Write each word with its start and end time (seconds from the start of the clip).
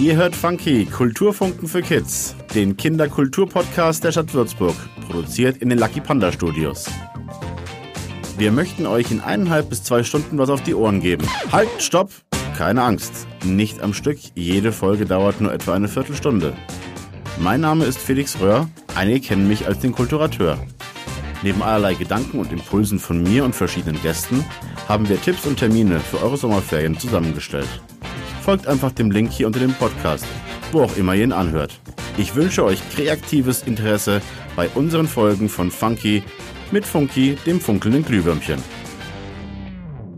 Ihr 0.00 0.16
hört 0.16 0.34
Funky, 0.34 0.86
Kulturfunken 0.86 1.68
für 1.68 1.82
Kids, 1.82 2.34
den 2.54 2.74
Kinderkulturpodcast 2.74 4.02
der 4.02 4.12
Stadt 4.12 4.32
Würzburg, 4.32 4.74
produziert 5.06 5.58
in 5.58 5.68
den 5.68 5.78
Lucky 5.78 6.00
Panda 6.00 6.32
Studios. 6.32 6.86
Wir 8.38 8.50
möchten 8.50 8.86
euch 8.86 9.10
in 9.10 9.20
eineinhalb 9.20 9.68
bis 9.68 9.82
zwei 9.82 10.02
Stunden 10.02 10.38
was 10.38 10.48
auf 10.48 10.62
die 10.62 10.74
Ohren 10.74 11.02
geben. 11.02 11.26
Halt, 11.52 11.68
stopp! 11.80 12.12
Keine 12.56 12.82
Angst, 12.82 13.26
nicht 13.44 13.82
am 13.82 13.92
Stück, 13.92 14.18
jede 14.34 14.72
Folge 14.72 15.04
dauert 15.04 15.42
nur 15.42 15.52
etwa 15.52 15.74
eine 15.74 15.88
Viertelstunde. 15.88 16.54
Mein 17.38 17.60
Name 17.60 17.84
ist 17.84 17.98
Felix 17.98 18.40
Röhr, 18.40 18.70
einige 18.94 19.20
kennen 19.20 19.48
mich 19.48 19.66
als 19.66 19.80
den 19.80 19.92
Kulturateur. 19.92 20.56
Neben 21.42 21.62
allerlei 21.62 21.92
Gedanken 21.92 22.38
und 22.38 22.52
Impulsen 22.52 22.98
von 22.98 23.22
mir 23.22 23.44
und 23.44 23.54
verschiedenen 23.54 24.00
Gästen 24.00 24.46
haben 24.88 25.10
wir 25.10 25.20
Tipps 25.20 25.44
und 25.44 25.58
Termine 25.58 26.00
für 26.00 26.22
eure 26.22 26.38
Sommerferien 26.38 26.98
zusammengestellt 26.98 27.68
folgt 28.50 28.66
einfach 28.66 28.90
dem 28.90 29.12
Link 29.12 29.30
hier 29.30 29.46
unter 29.46 29.60
dem 29.60 29.72
Podcast, 29.74 30.26
wo 30.72 30.82
auch 30.82 30.96
immer 30.96 31.14
ihr 31.14 31.22
ihn 31.22 31.30
anhört. 31.30 31.78
Ich 32.18 32.34
wünsche 32.34 32.64
euch 32.64 32.80
kreatives 32.90 33.62
Interesse 33.62 34.20
bei 34.56 34.68
unseren 34.70 35.06
Folgen 35.06 35.48
von 35.48 35.70
Funky 35.70 36.24
mit 36.72 36.84
Funky, 36.84 37.36
dem 37.46 37.60
funkelnden 37.60 38.04
Glühwürmchen. 38.04 38.60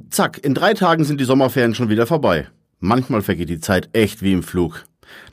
Zack, 0.08 0.42
in 0.42 0.54
drei 0.54 0.72
Tagen 0.72 1.04
sind 1.04 1.20
die 1.20 1.26
Sommerferien 1.26 1.74
schon 1.74 1.90
wieder 1.90 2.06
vorbei. 2.06 2.48
Manchmal 2.80 3.20
vergeht 3.20 3.50
die 3.50 3.60
Zeit 3.60 3.90
echt 3.92 4.22
wie 4.22 4.32
im 4.32 4.42
Flug. 4.42 4.86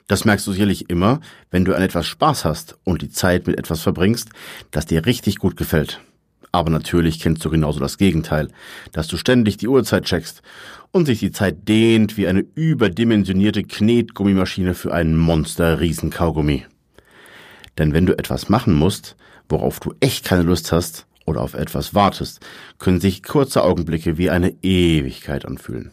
Das 0.07 0.25
merkst 0.25 0.45
du 0.45 0.51
sicherlich 0.51 0.89
immer, 0.89 1.21
wenn 1.51 1.63
du 1.63 1.73
an 1.77 1.81
etwas 1.81 2.05
Spaß 2.05 2.43
hast 2.43 2.77
und 2.83 3.01
die 3.01 3.11
Zeit 3.11 3.47
mit 3.47 3.57
etwas 3.57 3.79
verbringst, 3.79 4.27
das 4.71 4.87
dir 4.87 5.05
richtig 5.05 5.37
gut 5.37 5.55
gefällt. 5.55 6.01
Aber 6.51 6.69
natürlich 6.69 7.19
kennst 7.19 7.45
du 7.45 7.49
genauso 7.49 7.79
das 7.79 7.97
Gegenteil, 7.97 8.47
dass 8.91 9.07
du 9.07 9.17
ständig 9.17 9.57
die 9.57 9.67
Uhrzeit 9.67 10.05
checkst 10.05 10.41
und 10.91 11.05
sich 11.05 11.19
die 11.19 11.31
Zeit 11.31 11.67
dehnt 11.67 12.17
wie 12.17 12.27
eine 12.27 12.43
überdimensionierte 12.55 13.63
Knetgummimaschine 13.63 14.73
für 14.73 14.93
einen 14.93 15.15
Monster-Riesenkaugummi. 15.17 16.65
Denn 17.77 17.93
wenn 17.93 18.05
du 18.05 18.17
etwas 18.17 18.49
machen 18.49 18.73
musst, 18.73 19.15
worauf 19.47 19.79
du 19.79 19.93
echt 19.99 20.25
keine 20.25 20.43
Lust 20.43 20.71
hast 20.71 21.05
oder 21.25 21.41
auf 21.41 21.53
etwas 21.53 21.93
wartest, 21.93 22.39
können 22.79 22.99
sich 22.99 23.23
kurze 23.23 23.63
Augenblicke 23.63 24.17
wie 24.17 24.29
eine 24.29 24.55
Ewigkeit 24.63 25.45
anfühlen. 25.45 25.91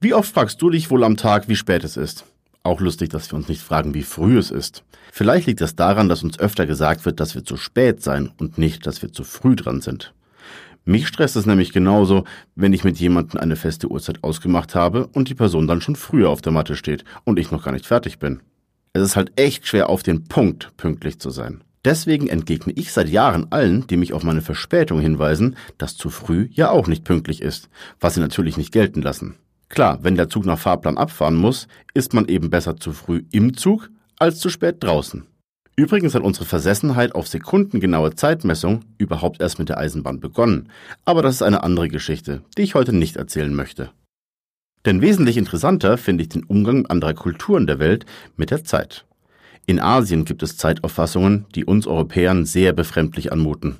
Wie 0.00 0.14
oft 0.14 0.32
fragst 0.32 0.62
du 0.62 0.70
dich 0.70 0.90
wohl 0.90 1.02
am 1.02 1.16
Tag, 1.16 1.48
wie 1.48 1.56
spät 1.56 1.82
es 1.82 1.96
ist? 1.96 2.24
Auch 2.68 2.82
lustig, 2.82 3.08
dass 3.08 3.32
wir 3.32 3.38
uns 3.38 3.48
nicht 3.48 3.62
fragen, 3.62 3.94
wie 3.94 4.02
früh 4.02 4.36
es 4.36 4.50
ist. 4.50 4.84
Vielleicht 5.10 5.46
liegt 5.46 5.62
das 5.62 5.74
daran, 5.74 6.10
dass 6.10 6.22
uns 6.22 6.38
öfter 6.38 6.66
gesagt 6.66 7.06
wird, 7.06 7.18
dass 7.18 7.34
wir 7.34 7.42
zu 7.42 7.56
spät 7.56 8.02
sein 8.02 8.30
und 8.36 8.58
nicht, 8.58 8.86
dass 8.86 9.00
wir 9.00 9.10
zu 9.10 9.24
früh 9.24 9.56
dran 9.56 9.80
sind. 9.80 10.12
Mich 10.84 11.08
stresst 11.08 11.34
es 11.36 11.46
nämlich 11.46 11.72
genauso, 11.72 12.24
wenn 12.56 12.74
ich 12.74 12.84
mit 12.84 12.98
jemandem 12.98 13.40
eine 13.40 13.56
feste 13.56 13.90
Uhrzeit 13.90 14.22
ausgemacht 14.22 14.74
habe 14.74 15.06
und 15.06 15.30
die 15.30 15.34
Person 15.34 15.66
dann 15.66 15.80
schon 15.80 15.96
früher 15.96 16.28
auf 16.28 16.42
der 16.42 16.52
Matte 16.52 16.76
steht 16.76 17.04
und 17.24 17.38
ich 17.38 17.50
noch 17.50 17.64
gar 17.64 17.72
nicht 17.72 17.86
fertig 17.86 18.18
bin. 18.18 18.40
Es 18.92 19.00
ist 19.00 19.16
halt 19.16 19.32
echt 19.40 19.66
schwer 19.66 19.88
auf 19.88 20.02
den 20.02 20.24
Punkt 20.24 20.76
pünktlich 20.76 21.18
zu 21.20 21.30
sein. 21.30 21.64
Deswegen 21.86 22.28
entgegne 22.28 22.74
ich 22.76 22.92
seit 22.92 23.08
Jahren 23.08 23.46
allen, 23.48 23.86
die 23.86 23.96
mich 23.96 24.12
auf 24.12 24.24
meine 24.24 24.42
Verspätung 24.42 25.00
hinweisen, 25.00 25.56
dass 25.78 25.96
zu 25.96 26.10
früh 26.10 26.50
ja 26.52 26.68
auch 26.68 26.86
nicht 26.86 27.04
pünktlich 27.04 27.40
ist, 27.40 27.70
was 27.98 28.12
sie 28.12 28.20
natürlich 28.20 28.58
nicht 28.58 28.72
gelten 28.72 29.00
lassen. 29.00 29.36
Klar, 29.68 29.98
wenn 30.02 30.16
der 30.16 30.28
Zug 30.28 30.46
nach 30.46 30.58
Fahrplan 30.58 30.98
abfahren 30.98 31.36
muss, 31.36 31.68
ist 31.94 32.14
man 32.14 32.26
eben 32.26 32.50
besser 32.50 32.76
zu 32.76 32.92
früh 32.92 33.24
im 33.30 33.56
Zug 33.56 33.90
als 34.18 34.38
zu 34.40 34.48
spät 34.48 34.76
draußen. 34.80 35.26
Übrigens 35.76 36.14
hat 36.14 36.22
unsere 36.22 36.44
Versessenheit 36.44 37.14
auf 37.14 37.28
sekundengenaue 37.28 38.14
Zeitmessung 38.14 38.80
überhaupt 38.98 39.40
erst 39.40 39.60
mit 39.60 39.68
der 39.68 39.78
Eisenbahn 39.78 40.18
begonnen, 40.18 40.70
aber 41.04 41.22
das 41.22 41.36
ist 41.36 41.42
eine 41.42 41.62
andere 41.62 41.88
Geschichte, 41.88 42.42
die 42.56 42.62
ich 42.62 42.74
heute 42.74 42.92
nicht 42.92 43.16
erzählen 43.16 43.54
möchte. 43.54 43.90
Denn 44.86 45.02
wesentlich 45.02 45.36
interessanter 45.36 45.96
finde 45.96 46.22
ich 46.22 46.30
den 46.30 46.44
Umgang 46.44 46.86
anderer 46.86 47.14
Kulturen 47.14 47.66
der 47.66 47.78
Welt 47.78 48.06
mit 48.36 48.50
der 48.50 48.64
Zeit. 48.64 49.06
In 49.66 49.80
Asien 49.80 50.24
gibt 50.24 50.42
es 50.42 50.56
Zeitauffassungen, 50.56 51.46
die 51.54 51.64
uns 51.64 51.86
Europäern 51.86 52.44
sehr 52.44 52.72
befremdlich 52.72 53.30
anmuten. 53.32 53.76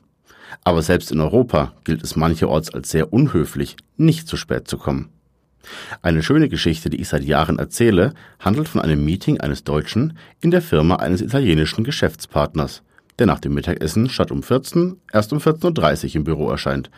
Aber 0.62 0.82
selbst 0.82 1.10
in 1.10 1.20
Europa 1.20 1.72
gilt 1.82 2.02
es 2.02 2.14
mancherorts 2.14 2.70
als 2.70 2.90
sehr 2.90 3.12
unhöflich, 3.12 3.76
nicht 3.96 4.28
zu 4.28 4.36
spät 4.36 4.68
zu 4.68 4.76
kommen. 4.78 5.08
Eine 6.02 6.22
schöne 6.22 6.48
Geschichte, 6.48 6.90
die 6.90 7.00
ich 7.00 7.08
seit 7.08 7.24
Jahren 7.24 7.58
erzähle, 7.58 8.14
handelt 8.40 8.68
von 8.68 8.80
einem 8.80 9.04
Meeting 9.04 9.40
eines 9.40 9.64
Deutschen 9.64 10.16
in 10.40 10.50
der 10.50 10.62
Firma 10.62 10.96
eines 10.96 11.20
italienischen 11.20 11.84
Geschäftspartners, 11.84 12.82
der 13.18 13.26
nach 13.26 13.40
dem 13.40 13.54
Mittagessen 13.54 14.08
statt 14.08 14.30
um 14.30 14.42
14 14.42 14.96
erst 15.12 15.32
um 15.32 15.38
14.30 15.38 16.08
Uhr 16.08 16.16
im 16.16 16.24
Büro 16.24 16.50
erscheint, 16.50 16.90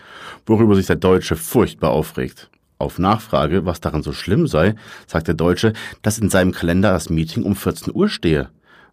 worüber 0.46 0.74
sich 0.74 0.86
der 0.86 0.96
Deutsche 0.96 1.36
furchtbar 1.36 1.90
aufregt. 1.90 2.50
Auf 2.78 2.98
Nachfrage, 2.98 3.66
was 3.66 3.80
daran 3.80 4.02
so 4.02 4.12
schlimm 4.12 4.46
sei, 4.46 4.74
sagt 5.06 5.28
der 5.28 5.34
Deutsche, 5.34 5.74
dass 6.00 6.18
in 6.18 6.30
seinem 6.30 6.52
Kalender 6.52 6.92
das 6.92 7.10
Meeting 7.10 7.42
um 7.42 7.54
14 7.54 7.94
Uhr 7.94 8.08
stehe. 8.08 8.48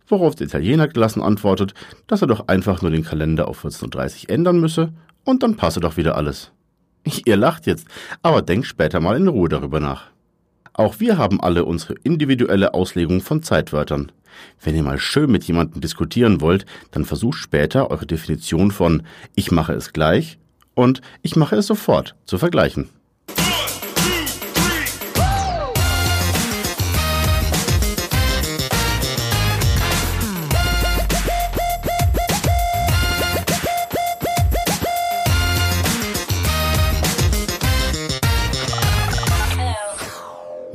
Worauf 0.07 0.35
der 0.35 0.47
Italiener 0.47 0.87
gelassen 0.87 1.21
antwortet, 1.21 1.73
dass 2.05 2.21
er 2.21 2.27
doch 2.27 2.47
einfach 2.47 2.81
nur 2.81 2.91
den 2.91 3.05
Kalender 3.05 3.47
auf 3.47 3.63
14.30 3.63 4.23
Uhr 4.23 4.29
ändern 4.29 4.59
müsse 4.59 4.91
und 5.23 5.43
dann 5.43 5.55
passe 5.55 5.79
doch 5.79 5.97
wieder 5.97 6.15
alles. 6.15 6.51
Ihr 7.25 7.37
lacht 7.37 7.67
jetzt, 7.67 7.87
aber 8.21 8.41
denkt 8.41 8.67
später 8.67 8.99
mal 8.99 9.17
in 9.17 9.27
Ruhe 9.27 9.49
darüber 9.49 9.79
nach. 9.79 10.07
Auch 10.73 10.99
wir 10.99 11.17
haben 11.17 11.41
alle 11.41 11.65
unsere 11.65 11.95
individuelle 12.03 12.73
Auslegung 12.73 13.21
von 13.21 13.41
Zeitwörtern. 13.41 14.11
Wenn 14.61 14.75
ihr 14.75 14.83
mal 14.83 14.99
schön 14.99 15.31
mit 15.31 15.43
jemandem 15.45 15.81
diskutieren 15.81 16.41
wollt, 16.41 16.67
dann 16.91 17.05
versucht 17.05 17.39
später 17.39 17.89
eure 17.89 18.05
Definition 18.05 18.69
von 18.69 19.01
ich 19.33 19.51
mache 19.51 19.73
es 19.73 19.93
gleich 19.93 20.37
und 20.75 21.01
ich 21.23 21.35
mache 21.35 21.55
es 21.55 21.65
sofort 21.65 22.15
zu 22.25 22.37
vergleichen. 22.37 22.89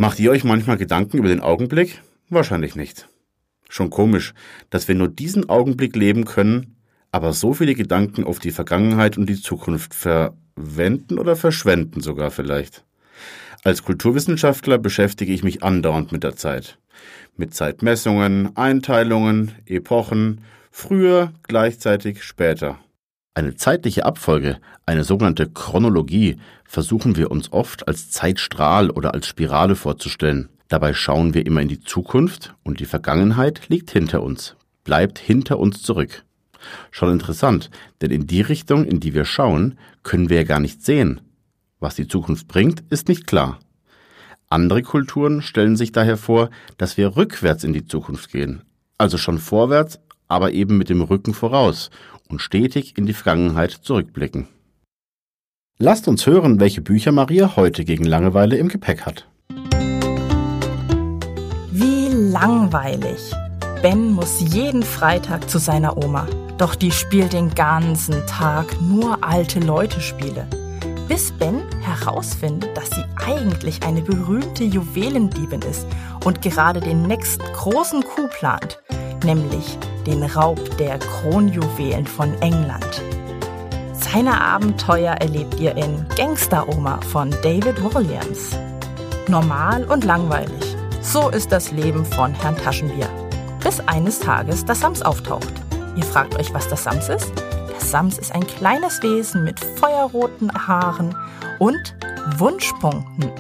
Macht 0.02 0.18
ihr 0.18 0.32
euch 0.32 0.42
manchmal 0.42 0.78
Gedanken 0.78 1.18
über 1.18 1.28
den 1.28 1.38
Augenblick? 1.38 2.02
Wahrscheinlich 2.28 2.74
nicht. 2.74 3.08
Schon 3.68 3.88
komisch, 3.88 4.34
dass 4.68 4.88
wir 4.88 4.96
nur 4.96 5.06
diesen 5.06 5.48
Augenblick 5.48 5.94
leben 5.94 6.24
können, 6.24 6.74
aber 7.12 7.32
so 7.32 7.54
viele 7.54 7.76
Gedanken 7.76 8.24
auf 8.24 8.40
die 8.40 8.50
Vergangenheit 8.50 9.16
und 9.16 9.28
die 9.28 9.40
Zukunft 9.40 9.94
verwenden 9.94 11.20
oder 11.20 11.36
verschwenden 11.36 12.00
sogar 12.00 12.32
vielleicht. 12.32 12.84
Als 13.62 13.84
Kulturwissenschaftler 13.84 14.78
beschäftige 14.78 15.32
ich 15.32 15.44
mich 15.44 15.62
andauernd 15.62 16.10
mit 16.10 16.24
der 16.24 16.34
Zeit. 16.34 16.78
Mit 17.36 17.54
Zeitmessungen, 17.54 18.56
Einteilungen, 18.56 19.52
Epochen, 19.66 20.40
früher, 20.72 21.32
gleichzeitig, 21.44 22.24
später. 22.24 22.80
Eine 23.34 23.56
zeitliche 23.56 24.04
Abfolge, 24.04 24.58
eine 24.84 25.04
sogenannte 25.04 25.48
Chronologie, 25.48 26.36
versuchen 26.66 27.16
wir 27.16 27.30
uns 27.30 27.50
oft 27.50 27.88
als 27.88 28.10
Zeitstrahl 28.10 28.90
oder 28.90 29.14
als 29.14 29.26
Spirale 29.26 29.74
vorzustellen. 29.74 30.50
Dabei 30.68 30.92
schauen 30.92 31.32
wir 31.32 31.46
immer 31.46 31.62
in 31.62 31.68
die 31.68 31.80
Zukunft 31.80 32.54
und 32.62 32.78
die 32.78 32.84
Vergangenheit 32.84 33.70
liegt 33.70 33.90
hinter 33.90 34.22
uns, 34.22 34.54
bleibt 34.84 35.18
hinter 35.18 35.58
uns 35.58 35.80
zurück. 35.80 36.24
Schon 36.90 37.10
interessant, 37.10 37.70
denn 38.02 38.10
in 38.10 38.26
die 38.26 38.42
Richtung, 38.42 38.84
in 38.84 39.00
die 39.00 39.14
wir 39.14 39.24
schauen, 39.24 39.78
können 40.02 40.28
wir 40.28 40.36
ja 40.36 40.44
gar 40.44 40.60
nicht 40.60 40.84
sehen. 40.84 41.22
Was 41.80 41.94
die 41.94 42.08
Zukunft 42.08 42.48
bringt, 42.48 42.84
ist 42.90 43.08
nicht 43.08 43.26
klar. 43.26 43.58
Andere 44.50 44.82
Kulturen 44.82 45.40
stellen 45.40 45.76
sich 45.76 45.92
daher 45.92 46.18
vor, 46.18 46.50
dass 46.76 46.98
wir 46.98 47.16
rückwärts 47.16 47.64
in 47.64 47.72
die 47.72 47.86
Zukunft 47.86 48.30
gehen, 48.30 48.62
also 48.98 49.16
schon 49.16 49.38
vorwärts, 49.38 49.98
aber 50.28 50.52
eben 50.52 50.76
mit 50.76 50.90
dem 50.90 51.00
Rücken 51.00 51.34
voraus 51.34 51.90
und 52.32 52.40
stetig 52.40 52.98
in 52.98 53.06
die 53.06 53.12
Vergangenheit 53.12 53.70
zurückblicken. 53.70 54.48
Lasst 55.78 56.08
uns 56.08 56.26
hören, 56.26 56.58
welche 56.60 56.80
Bücher 56.80 57.12
Maria 57.12 57.56
heute 57.56 57.84
gegen 57.84 58.04
Langeweile 58.04 58.56
im 58.56 58.68
Gepäck 58.68 59.02
hat. 59.02 59.28
Wie 61.70 62.08
langweilig. 62.08 63.32
Ben 63.82 64.12
muss 64.12 64.40
jeden 64.40 64.82
Freitag 64.82 65.50
zu 65.50 65.58
seiner 65.58 65.96
Oma. 65.96 66.26
Doch 66.56 66.74
die 66.74 66.92
spielt 66.92 67.32
den 67.32 67.50
ganzen 67.54 68.24
Tag 68.26 68.80
nur 68.80 69.24
alte 69.24 69.58
Leute 69.60 70.00
Spiele. 70.00 70.46
Bis 71.08 71.32
Ben 71.32 71.62
herausfindet, 71.80 72.76
dass 72.76 72.90
sie 72.90 73.04
eigentlich 73.26 73.82
eine 73.82 74.02
berühmte 74.02 74.64
Juwelendiebin 74.64 75.62
ist 75.62 75.86
und 76.24 76.40
gerade 76.42 76.80
den 76.80 77.02
nächsten 77.02 77.44
großen 77.52 78.04
Coup 78.04 78.30
plant, 78.30 78.80
nämlich 79.24 79.78
den 80.06 80.22
Raub 80.22 80.76
der 80.78 80.98
Kronjuwelen 80.98 82.06
von 82.06 82.34
England. 82.40 83.02
Seine 83.92 84.40
Abenteuer 84.40 85.14
erlebt 85.14 85.58
ihr 85.60 85.76
in 85.76 86.06
Gangster-Oma 86.16 87.00
von 87.00 87.30
David 87.42 87.82
Williams. 87.82 88.58
Normal 89.28 89.84
und 89.84 90.04
langweilig. 90.04 90.76
So 91.00 91.30
ist 91.30 91.50
das 91.50 91.70
Leben 91.72 92.04
von 92.04 92.34
Herrn 92.34 92.56
Taschenbier. 92.56 93.08
Bis 93.62 93.80
eines 93.80 94.18
Tages 94.18 94.64
das 94.64 94.80
Sams 94.80 95.02
auftaucht. 95.02 95.52
Ihr 95.96 96.04
fragt 96.04 96.34
euch, 96.38 96.52
was 96.52 96.68
das 96.68 96.84
Sams 96.84 97.08
ist? 97.08 97.32
Das 97.72 97.90
Sams 97.90 98.18
ist 98.18 98.34
ein 98.34 98.46
kleines 98.46 99.02
Wesen 99.02 99.44
mit 99.44 99.60
feuerroten 99.60 100.52
Haaren 100.52 101.16
und 101.58 101.94
Wunschpunkten. 102.36 103.30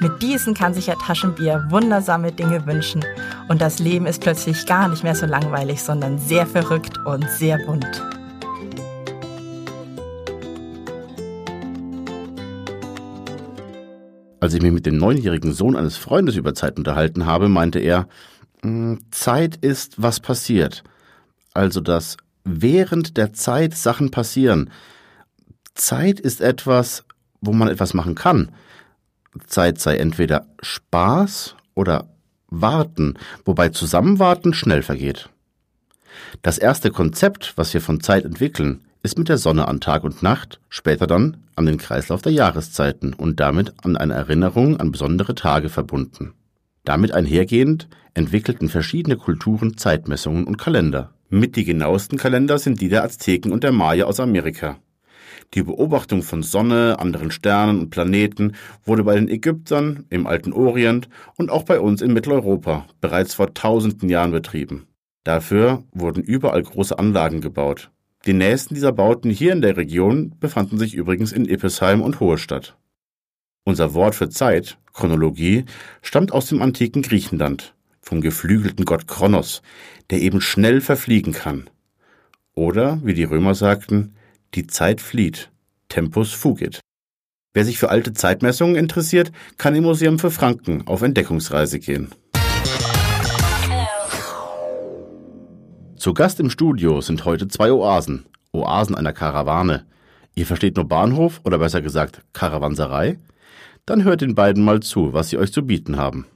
Mit 0.00 0.22
diesen 0.22 0.54
kann 0.54 0.74
sich 0.74 0.88
Herr 0.88 0.98
Taschenbier 0.98 1.64
wundersame 1.68 2.32
Dinge 2.32 2.66
wünschen 2.66 3.04
und 3.48 3.60
das 3.60 3.78
Leben 3.78 4.06
ist 4.06 4.20
plötzlich 4.20 4.66
gar 4.66 4.88
nicht 4.88 5.02
mehr 5.02 5.14
so 5.14 5.26
langweilig, 5.26 5.82
sondern 5.82 6.18
sehr 6.18 6.46
verrückt 6.46 6.98
und 7.06 7.28
sehr 7.30 7.58
bunt. 7.66 8.02
Als 14.40 14.54
ich 14.54 14.62
mich 14.62 14.72
mit 14.72 14.86
dem 14.86 14.96
neunjährigen 14.96 15.52
Sohn 15.52 15.76
eines 15.76 15.96
Freundes 15.96 16.34
über 16.34 16.54
Zeit 16.54 16.76
unterhalten 16.76 17.26
habe, 17.26 17.48
meinte 17.48 17.78
er, 17.78 18.08
hm, 18.62 18.98
Zeit 19.10 19.56
ist, 19.56 20.02
was 20.02 20.18
passiert. 20.18 20.82
Also, 21.54 21.80
dass 21.80 22.16
während 22.44 23.16
der 23.16 23.32
Zeit 23.32 23.74
Sachen 23.74 24.10
passieren. 24.10 24.70
Zeit 25.74 26.18
ist 26.18 26.40
etwas, 26.40 27.04
wo 27.40 27.52
man 27.52 27.68
etwas 27.68 27.94
machen 27.94 28.14
kann. 28.14 28.50
Zeit 29.46 29.78
sei 29.78 29.96
entweder 29.96 30.46
Spaß 30.60 31.56
oder 31.74 32.11
Warten, 32.60 33.14
wobei 33.44 33.70
Zusammenwarten 33.70 34.54
schnell 34.54 34.82
vergeht. 34.82 35.30
Das 36.42 36.58
erste 36.58 36.90
Konzept, 36.90 37.54
was 37.56 37.72
wir 37.74 37.80
von 37.80 38.00
Zeit 38.00 38.24
entwickeln, 38.24 38.82
ist 39.02 39.18
mit 39.18 39.28
der 39.28 39.38
Sonne 39.38 39.66
an 39.68 39.80
Tag 39.80 40.04
und 40.04 40.22
Nacht, 40.22 40.60
später 40.68 41.06
dann 41.06 41.38
an 41.56 41.66
den 41.66 41.78
Kreislauf 41.78 42.22
der 42.22 42.32
Jahreszeiten 42.32 43.12
und 43.14 43.40
damit 43.40 43.74
an 43.82 43.96
eine 43.96 44.14
Erinnerung 44.14 44.78
an 44.78 44.92
besondere 44.92 45.34
Tage 45.34 45.68
verbunden. 45.68 46.34
Damit 46.84 47.12
einhergehend 47.12 47.88
entwickelten 48.14 48.68
verschiedene 48.68 49.16
Kulturen 49.16 49.76
Zeitmessungen 49.76 50.44
und 50.44 50.58
Kalender. 50.58 51.12
Mit 51.28 51.56
die 51.56 51.64
genauesten 51.64 52.18
Kalender 52.18 52.58
sind 52.58 52.80
die 52.80 52.88
der 52.88 53.04
Azteken 53.04 53.52
und 53.52 53.64
der 53.64 53.72
Maya 53.72 54.04
aus 54.04 54.20
Amerika. 54.20 54.78
Die 55.54 55.62
Beobachtung 55.62 56.22
von 56.22 56.42
Sonne, 56.42 56.98
anderen 56.98 57.30
Sternen 57.30 57.80
und 57.80 57.90
Planeten 57.90 58.52
wurde 58.84 59.04
bei 59.04 59.14
den 59.16 59.28
Ägyptern, 59.28 60.06
im 60.08 60.26
alten 60.26 60.52
Orient 60.52 61.10
und 61.36 61.50
auch 61.50 61.64
bei 61.64 61.78
uns 61.78 62.00
in 62.00 62.14
Mitteleuropa 62.14 62.86
bereits 63.00 63.34
vor 63.34 63.52
tausenden 63.52 64.08
Jahren 64.08 64.30
betrieben. 64.30 64.86
Dafür 65.24 65.84
wurden 65.92 66.22
überall 66.22 66.62
große 66.62 66.98
Anlagen 66.98 67.40
gebaut. 67.40 67.90
Die 68.24 68.32
nächsten 68.32 68.74
dieser 68.74 68.92
Bauten 68.92 69.30
hier 69.30 69.52
in 69.52 69.60
der 69.60 69.76
Region 69.76 70.34
befanden 70.40 70.78
sich 70.78 70.94
übrigens 70.94 71.32
in 71.32 71.44
Ippesheim 71.44 72.00
und 72.00 72.20
Hohestadt. 72.20 72.76
Unser 73.64 73.94
Wort 73.94 74.14
für 74.14 74.28
Zeit, 74.28 74.78
Chronologie, 74.92 75.64
stammt 76.00 76.32
aus 76.32 76.46
dem 76.46 76.62
antiken 76.62 77.02
Griechenland, 77.02 77.74
vom 78.00 78.20
geflügelten 78.20 78.84
Gott 78.84 79.06
Kronos, 79.06 79.62
der 80.10 80.20
eben 80.20 80.40
schnell 80.40 80.80
verfliegen 80.80 81.32
kann. 81.32 81.68
Oder, 82.54 83.00
wie 83.04 83.14
die 83.14 83.24
Römer 83.24 83.54
sagten, 83.54 84.14
die 84.54 84.66
Zeit 84.66 85.00
flieht. 85.00 85.50
Tempus 85.88 86.32
fugit. 86.32 86.80
Wer 87.54 87.64
sich 87.64 87.78
für 87.78 87.90
alte 87.90 88.12
Zeitmessungen 88.12 88.76
interessiert, 88.76 89.30
kann 89.58 89.74
im 89.74 89.84
Museum 89.84 90.18
für 90.18 90.30
Franken 90.30 90.86
auf 90.86 91.02
Entdeckungsreise 91.02 91.78
gehen. 91.80 92.10
Zu 95.96 96.14
Gast 96.14 96.40
im 96.40 96.50
Studio 96.50 97.00
sind 97.00 97.24
heute 97.24 97.46
zwei 97.48 97.70
Oasen. 97.70 98.26
Oasen 98.52 98.96
einer 98.96 99.12
Karawane. 99.12 99.86
Ihr 100.34 100.46
versteht 100.46 100.76
nur 100.76 100.88
Bahnhof 100.88 101.40
oder 101.44 101.58
besser 101.58 101.82
gesagt 101.82 102.22
Karawanserei? 102.32 103.18
Dann 103.86 104.04
hört 104.04 104.22
den 104.22 104.34
beiden 104.34 104.64
mal 104.64 104.80
zu, 104.80 105.12
was 105.12 105.28
sie 105.28 105.38
euch 105.38 105.52
zu 105.52 105.66
bieten 105.66 105.96
haben. 105.96 106.26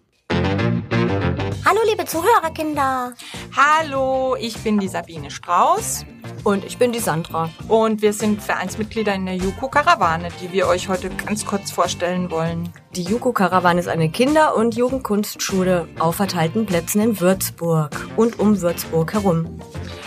Zuhörerkinder. 2.06 3.14
Hallo, 3.56 4.37
ich 4.38 4.58
bin 4.58 4.79
die 4.79 4.88
Sabine 4.88 5.31
Strauß. 5.31 6.06
Und 6.44 6.64
ich 6.64 6.79
bin 6.79 6.93
die 6.93 7.00
Sandra. 7.00 7.50
Und 7.69 8.03
wir 8.03 8.12
sind 8.12 8.41
Vereinsmitglieder 8.41 9.14
in 9.14 9.26
der 9.26 9.37
Juko 9.37 9.69
Karawane, 9.69 10.29
die 10.41 10.53
wir 10.53 10.69
euch 10.69 10.88
heute 10.88 11.11
ganz 11.11 11.44
kurz 11.44 11.73
vorstellen 11.73 12.31
wollen. 12.31 12.73
Die 12.94 13.03
Juko 13.03 13.32
Karawane 13.32 13.81
ist 13.81 13.88
eine 13.88 14.08
Kinder- 14.08 14.56
und 14.56 14.76
Jugendkunstschule 14.76 15.88
auf 15.99 16.17
verteilten 16.17 16.64
Plätzen 16.64 17.00
in 17.00 17.20
Würzburg 17.20 17.91
und 18.17 18.38
um 18.38 18.61
Würzburg 18.61 19.12
herum. 19.12 19.61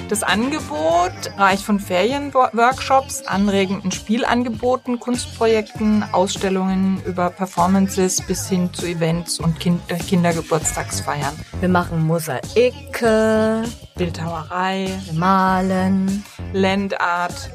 Das 0.10 0.24
Angebot 0.24 1.12
reicht 1.38 1.64
von 1.64 1.80
Ferienworkshops, 1.80 3.28
anregenden 3.28 3.92
Spielangeboten, 3.92 5.00
Kunstprojekten, 5.00 6.04
Ausstellungen 6.12 7.00
über 7.06 7.30
Performances 7.30 8.20
bis 8.26 8.50
hin 8.50 8.74
zu 8.74 8.88
Events 8.88 9.40
und 9.40 9.60
kind 9.60 9.80
Kindergeburtstagsfeiern. 9.88 11.40
Wir 11.60 11.70
machen 11.70 12.08
Mosaike, 12.08 13.66
Bildhauerei, 13.98 14.90
wir 15.06 15.14
malen, 15.14 16.26
Landart, 16.54 17.52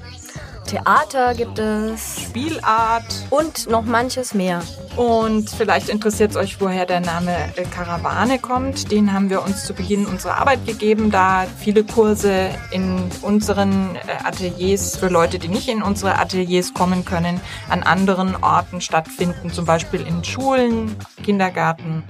Theater 0.66 1.34
gibt 1.34 1.58
es, 1.58 2.22
Spielart 2.22 3.04
und 3.30 3.68
noch 3.68 3.84
manches 3.84 4.34
mehr. 4.34 4.62
Und 4.96 5.50
vielleicht 5.50 5.88
interessiert 5.88 6.30
es 6.30 6.36
euch, 6.36 6.60
woher 6.60 6.86
der 6.86 7.00
Name 7.00 7.34
äh, 7.56 7.64
Karawane 7.64 8.38
kommt. 8.38 8.90
Den 8.92 9.12
haben 9.12 9.28
wir 9.28 9.42
uns 9.42 9.64
zu 9.64 9.74
Beginn 9.74 10.06
unserer 10.06 10.36
Arbeit 10.38 10.66
gegeben, 10.66 11.10
da 11.10 11.46
viele 11.58 11.84
Kurse 11.84 12.50
in 12.70 13.10
unseren 13.22 13.96
äh, 13.96 14.24
Ateliers 14.24 14.96
für 14.96 15.08
Leute, 15.08 15.38
die 15.38 15.48
nicht 15.48 15.68
in 15.68 15.82
unsere 15.82 16.18
Ateliers 16.18 16.74
kommen 16.74 17.04
können, 17.04 17.40
an 17.68 17.82
anderen 17.82 18.36
Orten 18.42 18.80
stattfinden, 18.80 19.52
zum 19.52 19.64
Beispiel 19.64 20.00
in 20.06 20.22
Schulen, 20.22 20.96
Kindergarten. 21.24 22.04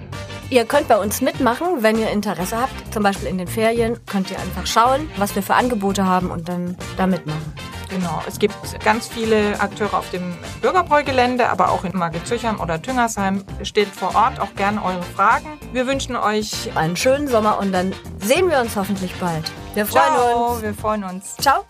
Ihr 0.51 0.67
könnt 0.67 0.89
bei 0.89 0.99
uns 0.99 1.23
mitmachen, 1.23 1.67
wenn 1.81 1.99
ihr 1.99 2.11
Interesse 2.11 2.61
habt. 2.61 2.93
Zum 2.93 3.03
Beispiel 3.03 3.29
in 3.29 3.39
den 3.39 3.49
Ferien 3.49 3.99
könnt 4.07 4.31
ihr 4.31 4.39
einfach 4.39 4.67
schauen, 4.67 5.09
was 5.17 5.35
wir 5.35 5.43
für 5.43 5.55
Angebote 5.55 6.05
haben 6.05 6.31
und 6.31 6.49
dann 6.49 6.77
da 6.97 7.07
mitmachen. 7.07 7.53
Genau, 7.89 8.23
es 8.27 8.39
gibt 8.39 8.55
ganz 8.85 9.09
viele 9.09 9.61
Akteure 9.61 9.95
auf 9.95 10.11
dem 10.11 10.35
Bürgerbräugelände, 10.61 11.49
aber 11.49 11.71
auch 11.71 11.85
in 11.85 11.97
Margit-Züchheim 11.97 12.61
oder 12.61 12.81
Tüngersheim. 12.81 13.45
Stellt 13.63 13.89
vor 13.89 14.15
Ort 14.15 14.41
auch 14.41 14.55
gerne 14.55 14.83
eure 14.83 15.03
Fragen. 15.03 15.47
Wir 15.73 15.87
wünschen 15.87 16.17
euch 16.17 16.77
einen 16.77 16.97
schönen 16.97 17.29
Sommer 17.29 17.59
und 17.59 17.73
dann 17.73 17.93
sehen 18.21 18.51
wir 18.51 18.61
uns 18.61 18.77
hoffentlich 18.77 19.15
bald. 19.17 19.51
Wir 19.75 19.87
freuen 19.87 20.15
Ciao, 20.15 20.53
uns. 20.53 20.63
Wir 20.63 20.75
freuen 20.75 21.05
uns. 21.05 21.37
Ciao. 21.37 21.65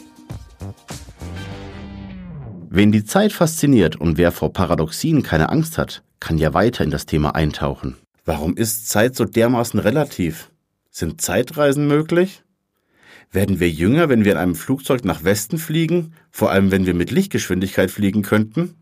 Wen 2.70 2.90
die 2.90 3.04
Zeit 3.04 3.32
fasziniert 3.32 3.96
und 3.96 4.18
wer 4.18 4.32
vor 4.32 4.52
Paradoxien 4.52 5.22
keine 5.22 5.48
Angst 5.48 5.78
hat, 5.78 6.02
kann 6.20 6.38
ja 6.38 6.54
weiter 6.54 6.84
in 6.84 6.90
das 6.90 7.06
Thema 7.06 7.34
eintauchen. 7.34 7.96
Warum 8.24 8.56
ist 8.56 8.88
Zeit 8.88 9.14
so 9.14 9.24
dermaßen 9.24 9.78
relativ? 9.78 10.50
Sind 10.90 11.20
Zeitreisen 11.20 11.86
möglich? 11.86 12.43
Werden 13.34 13.58
wir 13.58 13.68
jünger, 13.68 14.08
wenn 14.08 14.24
wir 14.24 14.30
in 14.30 14.38
einem 14.38 14.54
Flugzeug 14.54 15.04
nach 15.04 15.24
Westen 15.24 15.58
fliegen, 15.58 16.12
vor 16.30 16.52
allem 16.52 16.70
wenn 16.70 16.86
wir 16.86 16.94
mit 16.94 17.10
Lichtgeschwindigkeit 17.10 17.90
fliegen 17.90 18.22
könnten? 18.22 18.76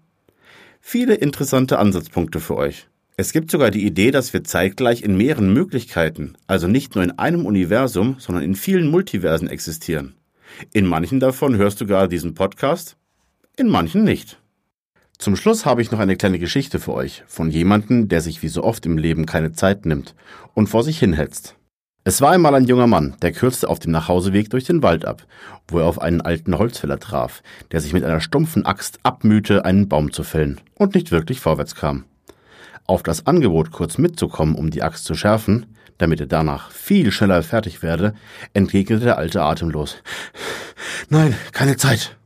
Viele 0.79 1.15
interessante 1.15 1.79
Ansatzpunkte 1.79 2.39
für 2.39 2.57
euch. 2.57 2.87
Es 3.17 3.33
gibt 3.33 3.51
sogar 3.51 3.71
die 3.71 3.87
Idee, 3.87 4.11
dass 4.11 4.35
wir 4.35 4.45
zeitgleich 4.45 5.01
in 5.01 5.17
mehreren 5.17 5.55
Möglichkeiten, 5.55 6.35
also 6.47 6.69
nicht 6.69 6.95
nur 6.95 7.03
in 7.03 7.13
einem 7.13 7.47
Universum, 7.47 8.17
sondern 8.19 8.45
in 8.45 8.55
vielen 8.55 8.91
Multiversen 8.91 9.49
existieren. 9.49 10.17
In 10.75 10.87
manchen 10.87 11.19
davon 11.19 11.57
hörst 11.57 11.81
du 11.81 11.87
gerade 11.87 12.11
diesen 12.11 12.35
Podcast, 12.35 12.99
in 13.57 13.71
manchen 13.71 14.05
nicht. 14.05 14.39
Zum 15.17 15.35
Schluss 15.35 15.65
habe 15.65 15.81
ich 15.81 15.91
noch 15.93 15.99
eine 15.99 16.17
kleine 16.17 16.39
Geschichte 16.39 16.79
für 16.79 16.93
euch 16.93 17.25
von 17.27 17.51
jemandem, 17.51 18.09
der 18.09 18.21
sich 18.21 18.43
wie 18.43 18.49
so 18.49 18.65
oft 18.65 18.85
im 18.85 18.99
Leben 18.99 19.25
keine 19.25 19.53
Zeit 19.53 19.87
nimmt 19.87 20.15
und 20.53 20.67
vor 20.67 20.85
sich 20.85 20.99
hinhetzt. 20.99 21.57
Es 22.05 22.21
war 22.21 22.33
einmal 22.33 22.57
ein 22.57 22.65
junger 22.65 22.89
Mann, 22.89 23.15
der 23.23 23.31
kürzte 23.31 23.69
auf 23.69 23.79
dem 23.79 23.93
Nachhauseweg 23.93 24.51
durch 24.51 24.65
den 24.65 24.83
Wald 24.83 25.05
ab, 25.05 25.25
wo 25.69 25.79
er 25.79 25.87
auf 25.87 26.03
einen 26.03 26.21
alten 26.21 26.59
Holzfäller 26.59 26.99
traf, 26.99 27.45
der 27.71 27.81
sich 27.81 27.93
mit 27.93 28.03
einer 28.03 28.21
stumpfen 28.21 28.67
Axt 28.67 28.99
abmühte, 29.05 29.65
einen 29.65 29.89
Baum 29.89 30.11
zu 30.13 30.25
fällen 30.25 30.61
und 30.75 30.97
nicht 30.97 31.13
wirklich 31.13 31.39
vorwärts 31.39 31.77
kam. 31.77 32.05
Auf 32.89 33.05
das 33.05 33.29
Angebot, 33.29 33.71
kurz 33.71 33.99
mitzukommen, 33.99 34.57
um 34.57 34.71
die 34.71 34.83
Axt 34.83 35.05
zu 35.05 35.15
schärfen, 35.15 35.77
damit 35.99 36.19
er 36.19 36.27
danach 36.27 36.73
viel 36.73 37.13
schneller 37.13 37.41
fertig 37.45 37.85
werde, 37.85 38.15
entgegnete 38.53 39.05
der 39.05 39.19
Alte 39.19 39.43
atemlos. 39.43 40.03
Nein, 41.09 41.37
keine 41.53 41.77
Zeit. 41.77 42.17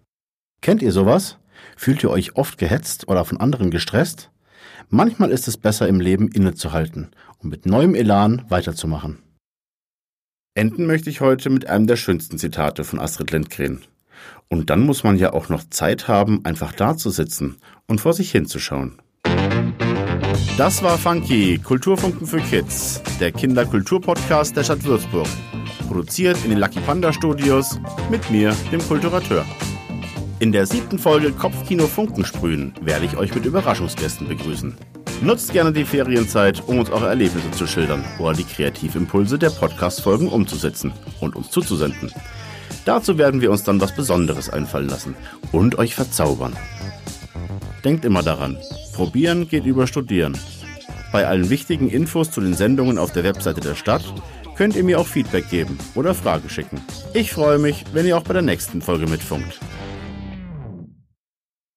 Kennt 0.63 0.81
ihr 0.81 0.93
sowas? 0.93 1.37
Fühlt 1.77 2.03
ihr 2.03 2.09
euch 2.09 2.35
oft 2.37 2.57
gehetzt 2.57 3.09
oder 3.09 3.27
von 3.27 3.39
anderen 3.39 3.71
gestresst? 3.71 4.31
Manchmal 4.89 5.31
ist 5.31 5.49
es 5.49 5.59
besser 5.59 5.87
im 5.87 6.01
Leben 6.01 6.29
innezuhalten 6.29 7.11
und 7.43 7.51
mit 7.51 7.67
neuem 7.67 7.95
Elan 7.95 8.47
weiterzumachen. 8.49 9.26
Enden 10.57 10.87
möchte 10.87 11.11
ich 11.11 11.21
heute 11.21 11.51
mit 11.51 11.69
einem 11.69 11.87
der 11.87 11.97
schönsten 11.97 12.39
Zitate 12.39 12.83
von 12.83 12.99
Astrid 12.99 13.31
Lindgren. 13.31 13.83
Und 14.49 14.71
dann 14.71 14.81
muss 14.81 15.05
man 15.05 15.19
ja 15.19 15.35
auch 15.35 15.51
noch 15.51 15.63
Zeit 15.69 16.09
haben, 16.09 16.47
einfach 16.47 16.73
da 16.73 16.97
zu 16.97 17.11
sitzen 17.11 17.57
und 17.87 18.01
vor 18.01 18.15
sich 18.15 18.31
hinzuschauen. 18.31 18.97
Das 20.57 20.83
war 20.83 20.97
Funky, 20.97 21.59
Kulturfunken 21.59 22.27
für 22.27 22.41
Kids, 22.41 23.03
der 23.21 23.33
Kinderkulturpodcast 23.33 24.57
der 24.57 24.65
Stadt 24.65 24.83
Würzburg. 24.85 25.29
Produziert 25.89 26.39
in 26.45 26.49
den 26.49 26.59
Lucky 26.59 26.81
Panda 26.81 27.13
Studios 27.13 27.79
mit 28.11 28.31
mir, 28.31 28.57
dem 28.73 28.81
Kulturateur. 28.81 29.45
In 30.39 30.53
der 30.53 30.65
siebten 30.65 30.99
Folge 30.99 31.33
Kopfkino 31.33 31.87
Funken 31.87 32.25
sprühen 32.25 32.73
werde 32.81 33.05
ich 33.05 33.19
euch 33.19 33.35
mit 33.35 33.45
Überraschungsgästen 33.45 34.27
begrüßen. 34.27 34.75
Nutzt 35.23 35.53
gerne 35.53 35.73
die 35.73 35.85
Ferienzeit, 35.85 36.63
um 36.67 36.79
uns 36.79 36.91
eure 36.91 37.09
Erlebnisse 37.09 37.51
zu 37.51 37.67
schildern 37.67 38.05
oder 38.19 38.35
die 38.35 38.45
Kreativimpulse 38.45 39.39
der 39.39 39.51
Podcast-Folgen 39.51 40.29
umzusetzen 40.29 40.93
und 41.21 41.35
uns 41.35 41.51
zuzusenden. 41.51 42.13
Dazu 42.85 43.19
werden 43.19 43.41
wir 43.41 43.51
uns 43.51 43.65
dann 43.65 43.81
was 43.81 43.95
Besonderes 43.95 44.51
einfallen 44.51 44.89
lassen 44.89 45.17
und 45.53 45.79
euch 45.79 45.95
verzaubern. 45.95 46.55
Denkt 47.83 48.05
immer 48.05 48.23
daran, 48.23 48.59
probieren 48.95 49.49
geht 49.49 49.65
über 49.65 49.87
studieren. 49.87 50.37
Bei 51.13 51.27
allen 51.27 51.49
wichtigen 51.51 51.89
Infos 51.89 52.31
zu 52.31 52.41
den 52.41 52.55
Sendungen 52.55 52.99
auf 52.99 53.13
der 53.13 53.25
Webseite 53.25 53.61
der 53.61 53.75
Stadt 53.75 54.05
könnt 54.57 54.77
ihr 54.77 54.85
mir 54.85 55.01
auch 55.01 55.07
Feedback 55.07 55.49
geben 55.49 55.79
oder 55.95 56.15
Fragen 56.15 56.49
schicken. 56.49 56.81
Ich 57.15 57.33
freue 57.33 57.59
mich, 57.59 57.85
wenn 57.93 58.07
ihr 58.07 58.17
auch 58.17 58.23
bei 58.23 58.35
der 58.35 58.43
nächsten 58.43 58.83
Folge 58.83 59.07
mitfunkt. 59.07 59.61